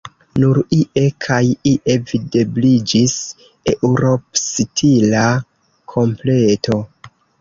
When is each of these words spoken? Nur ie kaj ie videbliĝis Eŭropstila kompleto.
Nur 0.43 0.59
ie 0.77 1.09
kaj 1.25 1.41
ie 1.71 1.97
videbliĝis 2.11 3.13
Eŭropstila 3.75 5.27
kompleto. 5.95 6.81